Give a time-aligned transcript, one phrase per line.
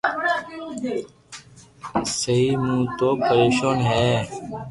[2.17, 4.07] سي مون تو پريسون ھي